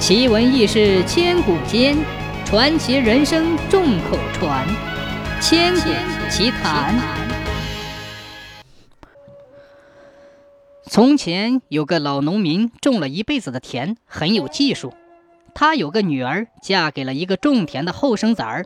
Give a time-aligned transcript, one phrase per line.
[0.00, 1.94] 奇闻异事千古间，
[2.46, 4.66] 传奇人生众口传。
[5.42, 5.90] 千古
[6.30, 6.98] 奇谈。
[10.86, 14.94] 从前有个老农民，种了一辈子的田，很有技术。
[15.54, 18.64] 他有个女儿，嫁给了一个种田的后生崽儿。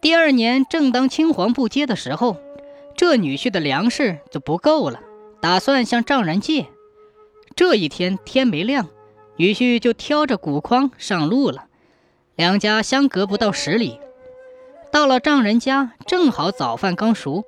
[0.00, 2.36] 第二年，正当青黄不接的时候，
[2.96, 5.00] 这女婿的粮食就不够了，
[5.42, 6.66] 打算向丈人借。
[7.56, 8.86] 这一天天没亮。
[9.40, 11.64] 女婿就挑着谷筐上路了，
[12.36, 13.98] 两家相隔不到十里。
[14.92, 17.44] 到了丈人家，正好早饭刚熟，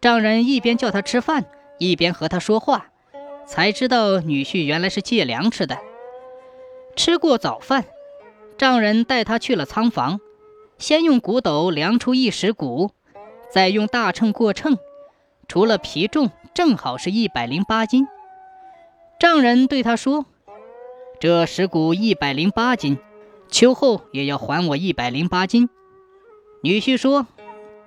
[0.00, 1.44] 丈人一边叫他吃饭，
[1.78, 2.86] 一边和他说话，
[3.46, 5.76] 才知道女婿原来是借粮吃的。
[6.96, 7.84] 吃过早饭，
[8.56, 10.20] 丈人带他去了仓房，
[10.78, 12.92] 先用谷斗量出一石谷，
[13.52, 14.78] 再用大秤过秤，
[15.46, 18.08] 除了皮重，正好是一百零八斤。
[19.18, 20.24] 丈人对他说。
[21.20, 22.96] 这石谷一百零八斤，
[23.50, 25.68] 秋后也要还我一百零八斤。
[26.62, 27.26] 女婿说：“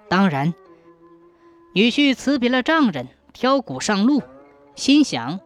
[0.07, 0.53] 当然。”
[1.73, 4.21] 女婿辞别了丈人，挑谷上路，
[4.75, 5.39] 心想：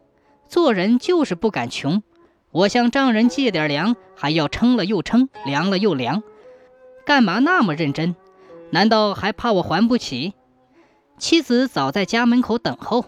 [0.49, 2.03] 做人就是不敢穷。
[2.51, 6.23] 我向丈人借点粮，还要称了又称，量了又量，
[7.05, 8.17] 干嘛那么认真？
[8.69, 10.33] 难道还怕我还不起？
[11.17, 13.05] 妻子早在家门口等候，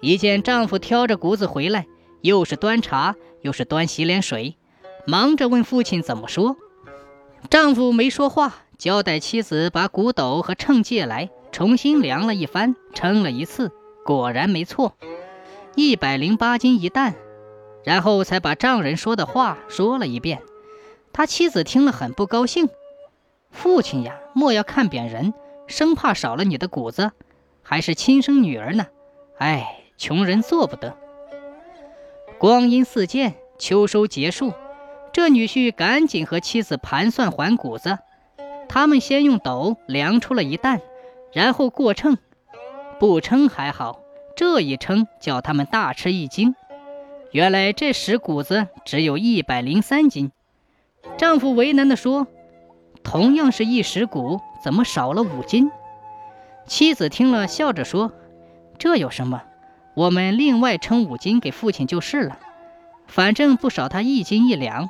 [0.00, 1.86] 一见丈夫挑着谷子回来，
[2.22, 3.14] 又是端茶。
[3.42, 4.56] 又是端洗脸水，
[5.06, 6.56] 忙着问父亲怎么说。
[7.50, 13.72] 丈夫没说话，交代妻子把谷斗和秤借来，重新量了一番，称了一次，
[14.04, 14.94] 果然没错，
[15.74, 17.14] 一百零八斤一担。
[17.84, 20.40] 然后才把丈人说的话说了一遍。
[21.12, 22.68] 他妻子听了很不高兴
[23.50, 25.34] ：“父亲呀，莫要看扁人，
[25.66, 27.10] 生怕少了你的谷子，
[27.60, 28.86] 还是亲生女儿呢。
[29.38, 30.96] 哎，穷人做不得。”
[32.42, 34.52] 光阴似箭，秋收结束，
[35.12, 38.00] 这女婿赶紧和妻子盘算还谷子。
[38.68, 40.80] 他们先用斗量出了一担，
[41.32, 42.18] 然后过秤。
[42.98, 44.00] 不称还好，
[44.34, 46.56] 这一称叫他们大吃一惊。
[47.30, 50.32] 原来这石谷子只有一百零三斤。
[51.16, 52.26] 丈夫为难地说
[53.04, 55.70] ：“同样是一石谷，怎么少了五斤？”
[56.66, 58.10] 妻子听了，笑着说
[58.78, 59.44] ：“这有什么？”
[59.94, 62.38] 我们另外称五斤给父亲就是了，
[63.06, 64.88] 反正不少他一斤一两。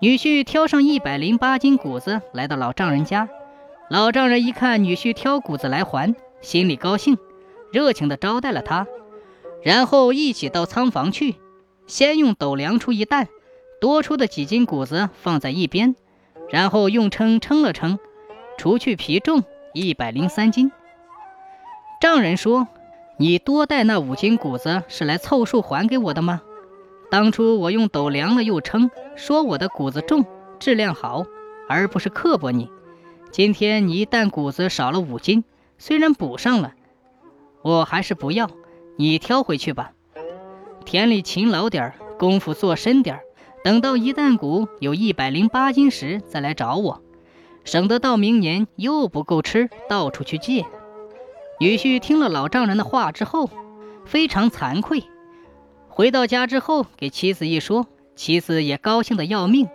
[0.00, 3.28] 女婿挑上一百零八斤谷子，来到老丈人家。
[3.88, 7.16] 老丈人一看女婿挑谷子来还，心里高兴，
[7.72, 8.86] 热情地招待了他。
[9.62, 11.36] 然后一起到仓房去，
[11.86, 13.28] 先用斗量出一担，
[13.80, 15.96] 多出的几斤谷子放在一边，
[16.50, 17.98] 然后用称称了称，
[18.58, 19.42] 除去皮重，
[19.72, 20.70] 一百零三斤。
[21.98, 22.68] 丈人说。
[23.20, 26.40] 你多带那五斤谷子是来凑数还给我的吗？
[27.10, 30.24] 当初我用斗量了又称，说我的谷子重，
[30.60, 31.24] 质量好，
[31.68, 32.70] 而不是刻薄你。
[33.32, 35.42] 今天你一担谷子少了五斤，
[35.78, 36.74] 虽然补上了，
[37.62, 38.48] 我还是不要，
[38.96, 39.90] 你挑回去吧。
[40.84, 43.22] 田里勤劳点儿，功夫做深点儿，
[43.64, 47.02] 等到一担谷有一百零八斤时再来找我，
[47.64, 50.64] 省得到明年又不够吃，到处去借。
[51.60, 53.50] 女婿听了老丈人的话之后，
[54.06, 55.02] 非常惭愧。
[55.88, 59.68] 回到家之后，给妻子一说，妻子也高兴得要命。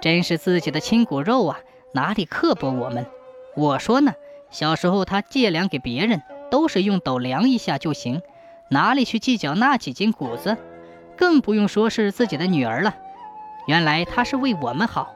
[0.00, 1.58] 真是自己的亲骨肉啊，
[1.92, 3.06] 哪里刻薄我们？
[3.54, 4.14] 我说呢，
[4.50, 8.22] 小时候他借粮给别人，都是用斗量一下就行，
[8.70, 10.56] 哪里去计较那几斤谷子？
[11.14, 12.94] 更不用说是自己的女儿了。
[13.66, 15.14] 原来他是为我们好。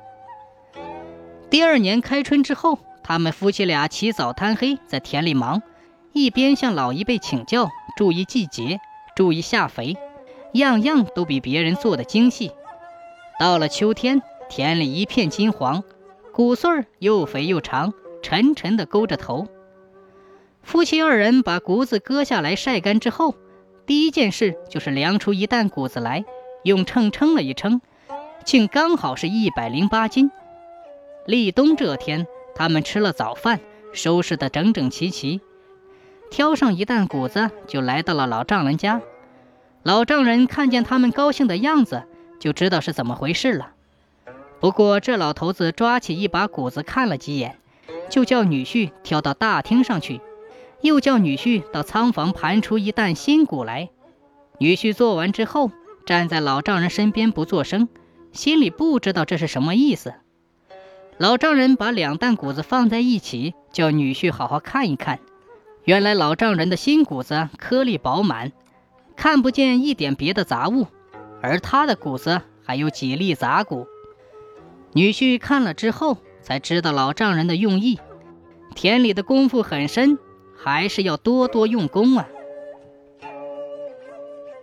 [1.48, 5.62] 第二年开春之后，他们夫妻俩起早贪黑在田里忙。
[6.12, 8.80] 一边向老一辈请教，注意季节，
[9.14, 9.96] 注意下肥，
[10.52, 12.52] 样样都比别人做的精细。
[13.38, 15.84] 到了秋天，田里一片金黄，
[16.32, 19.46] 谷穗儿又肥又长，沉沉的勾着头。
[20.62, 23.34] 夫妻二人把谷子割下来晒干之后，
[23.86, 26.24] 第一件事就是量出一担谷子来，
[26.64, 27.80] 用秤称了一称，
[28.44, 30.30] 竟刚好是一百零八斤。
[31.24, 33.60] 立冬这天，他们吃了早饭，
[33.92, 35.40] 收拾得整整齐齐。
[36.30, 39.02] 挑上一担谷子，就来到了老丈人家。
[39.82, 42.04] 老丈人看见他们高兴的样子，
[42.38, 43.72] 就知道是怎么回事了。
[44.60, 47.58] 不过这老头子抓起一把谷子看了几眼，
[48.08, 50.20] 就叫女婿挑到大厅上去，
[50.82, 53.90] 又叫女婿到仓房盘出一担新谷来。
[54.58, 55.70] 女婿做完之后，
[56.04, 57.88] 站在老丈人身边不作声，
[58.32, 60.14] 心里不知道这是什么意思。
[61.16, 65.18] 老丈人把两担谷子放在一起，叫女婿好好看一看。
[65.84, 68.52] 原来老丈人的新谷子颗粒饱满，
[69.16, 70.86] 看不见一点别的杂物，
[71.40, 73.86] 而他的谷子还有几粒杂谷。
[74.92, 77.98] 女婿看了之后，才知道老丈人的用意，
[78.74, 80.18] 田里的功夫很深，
[80.56, 82.28] 还是要多多用功啊。